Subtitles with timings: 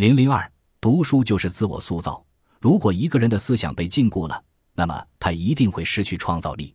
[0.00, 0.50] 零零二，
[0.80, 2.24] 读书就是自我塑造。
[2.58, 4.42] 如果一个人的思想被禁锢了，
[4.72, 6.74] 那么他一定会失去创造力。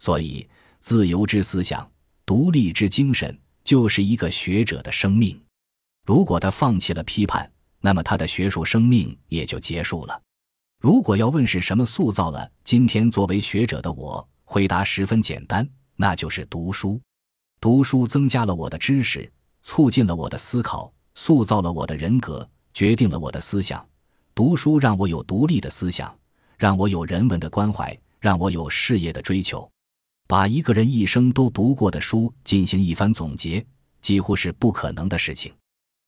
[0.00, 0.44] 所以，
[0.80, 1.88] 自由之思想、
[2.24, 5.40] 独立之精神，就是一个学者的生命。
[6.04, 7.48] 如果他放弃了批判，
[7.80, 10.20] 那么他的学术生命也就结束了。
[10.80, 15.64] 如果要问是什么塑造了今天作为学者的我，回答十分简单，
[15.94, 17.00] 那就是读书。
[17.60, 22.50] 读书增加了我的知识，促进了我的思考，塑造了我的人格。
[22.76, 23.88] 决定了我的思想，
[24.34, 26.14] 读书让我有独立的思想，
[26.58, 29.66] 让我有人文的关怀，让我有事业的追求。
[30.28, 33.64] 把一个人一生都读过的书进行一番总结，
[34.02, 35.50] 几乎是不可能的事情。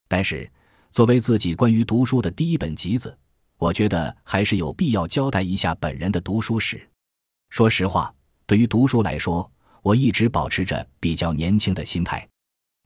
[0.08, 0.46] 但是，
[0.90, 3.16] 作为自己关于读书的第一本集子，
[3.56, 6.86] 我觉得还是有必要交代一下本人的读书史。
[7.48, 8.14] 说实话，
[8.44, 9.50] 对于读书来说，
[9.80, 12.28] 我一直保持着比较年轻的心态，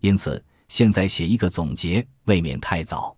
[0.03, 3.17] 因此现在写一个总结未免太早。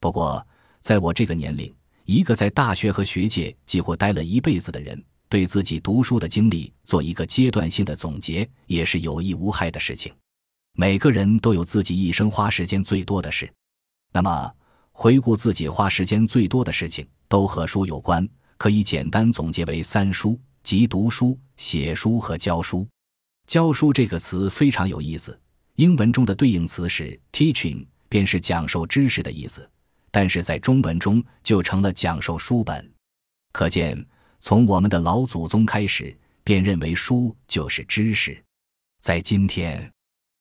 [0.00, 0.46] 不过，
[0.80, 10.12] 在我这个年龄，一个在大学和学界几乎待了一辈子的人，对自己读书的经历做一个阶段性的总结，也是有益无害的事情。
[10.74, 13.52] 每个人都有自己一生花时间最多的事，
[14.12, 14.52] 那么
[14.92, 18.26] 回顾自己花时间最多的事情，都和书有关，
[18.56, 22.86] 可以简单总结为三书，即读书、写书和教书。
[23.46, 25.38] 教书这个词非常有意思，
[25.74, 29.68] 英文中的对应词是 teaching，便是讲授知识的意思。
[30.10, 32.92] 但是在中文中就成了讲授书本，
[33.52, 34.06] 可见
[34.40, 38.42] 从我们的老祖宗开始便认为书就是知识。
[39.00, 39.90] 在今天，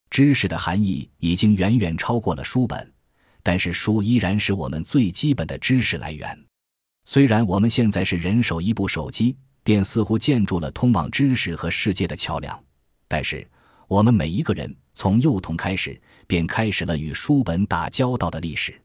[0.10, 2.94] 知识的含义已经远远超过了书本，
[3.44, 6.46] 但是书依然是我们最基本的知识来源。
[7.06, 12.62] 虽然我们现在是人手一部手机，便似乎建筑了通往知识和世界的桥梁，
[13.08, 13.48] 但是
[13.88, 18.82] 我们每一个人从幼童开始便开始了与书本打交道的历史。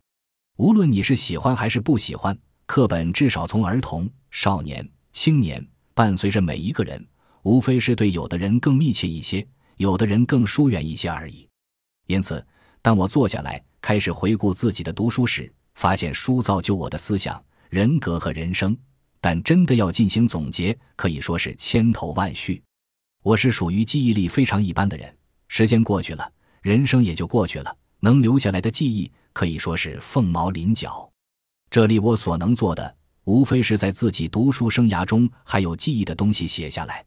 [0.56, 2.36] 无论你是喜欢还是不喜欢，
[2.66, 7.02] 课本至少从儿童、少年、青年伴随着每一个人，
[7.42, 9.46] 无非是对有的人更密切一些，
[9.78, 11.48] 有的人更疏远一些而已。
[12.06, 12.44] 因此，
[12.82, 18.76] 当我坐下来开始回顾自己的读书时，发现书造就我的思想、人格和人生。
[19.22, 22.60] 但真的要进行总结，可以说是千头万绪。
[23.22, 25.16] 我是属于记忆力非常一般的人，
[25.48, 29.10] 时间过去了，人生也就过去了，能留下来的记忆。
[29.32, 31.10] 可以说是凤毛麟角。
[31.70, 37.04] 这里我所能做的，无非是在自己读书生涯中还有记忆的东西写下来。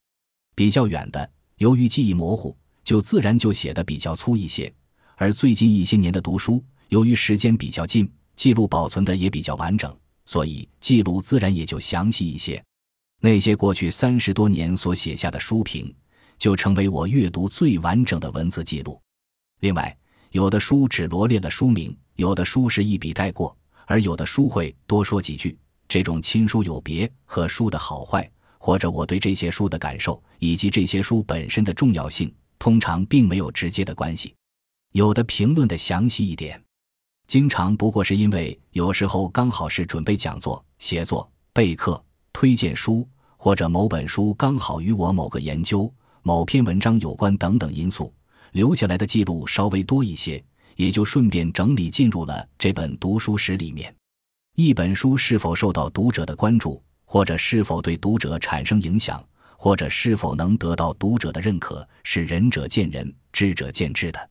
[0.55, 4.71] 比较远的，由于记忆模糊，就自然就写的比较粗一些；
[5.15, 12.63] 而最近一些年的读书，由于时间比较近，记录保存的也比较完整，所以记录自然也就详细一些。
[13.21, 15.93] 那些过去三十多年所写下的书评，
[16.37, 18.99] 就成为我阅读最完整的文字记录。
[19.59, 19.95] 另外，
[20.31, 21.95] 有的书只罗列了书名。
[22.15, 23.55] 有的书是一笔带过，
[23.85, 25.57] 而有的书会多说几句。
[25.87, 34.33] 这种亲疏有别和书的好坏，或者我对这些书的感受，以及这些书本身的重要性，通常并没有直接的关系。
[34.93, 36.59] 有的评论的详细一点，
[37.27, 45.93] 经常不过是因为有时候刚好是准备讲座、写作、备课、推荐书，或者某本书刚好与我某个研究、
[46.23, 48.11] 某篇文章有关等等因素，
[48.53, 50.43] 留下来的记录稍微多一些。
[50.75, 53.93] 也就顺便整理进入了这本读书史里面。
[54.55, 59.21] 一本书是否受到读者的关注，或者是否对读者产生影响，
[59.57, 64.29] 或者是否能得到读者的认可，是仁者见仁，智者见智的。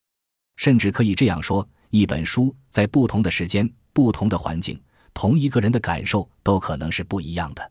[0.57, 4.81] 甚至可以这样说：一本书在不同的时间、不同的环境，
[5.13, 7.71] 同一个人的感受都可能是不一样的。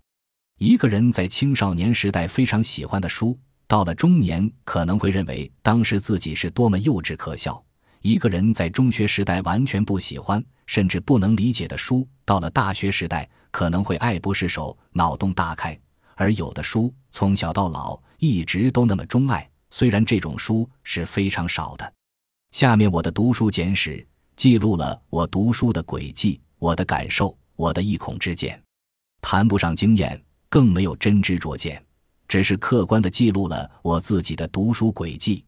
[0.60, 7.64] 一个人在青少年时代非常喜欢的书，到了中年可能会认为当时自己是多么幼稚可笑。
[8.04, 15.74] 一个人在中学时代完全不喜欢，甚至不能理解的书，到了大学时代可能会爱不释手，脑洞大开；
[16.16, 21.94] 而有的书从小到老一直都那么钟爱，虽然这种书是非常少的。
[22.52, 24.06] 下面我的读书简史
[24.36, 28.62] 记录了我读书的轨迹，我的感受，我的一孔之见，
[29.22, 31.82] 谈不上经验，更没有真知灼见，
[32.28, 35.46] 只是客观的记录了我自己的读书轨迹。